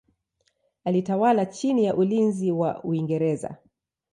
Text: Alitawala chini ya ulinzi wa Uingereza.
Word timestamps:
Alitawala 0.83 1.45
chini 1.45 1.85
ya 1.85 1.95
ulinzi 1.95 2.51
wa 2.51 2.83
Uingereza. 2.83 3.57